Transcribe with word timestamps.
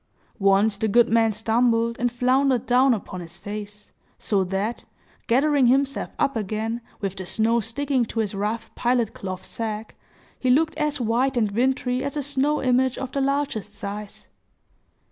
Once, 0.39 0.77
the 0.77 0.87
good 0.87 1.09
man 1.09 1.31
stumbled, 1.31 1.95
and 1.99 2.11
floundered 2.11 2.65
down 2.65 2.91
upon 2.91 3.21
his 3.21 3.37
face, 3.37 3.91
so 4.17 4.43
that, 4.43 4.83
gathering 5.27 5.67
himself 5.67 6.09
up 6.17 6.35
again, 6.35 6.81
with 7.01 7.15
the 7.17 7.25
snow 7.27 7.59
sticking 7.59 8.03
to 8.03 8.19
his 8.19 8.33
rough 8.33 8.73
pilot 8.73 9.13
cloth 9.13 9.45
sack, 9.45 9.93
he 10.39 10.49
looked 10.49 10.75
as 10.79 10.99
white 10.99 11.37
and 11.37 11.51
wintry 11.51 12.03
as 12.03 12.17
a 12.17 12.23
snow 12.23 12.63
image 12.63 12.97
of 12.97 13.11
the 13.11 13.21
largest 13.21 13.75
size. 13.75 14.27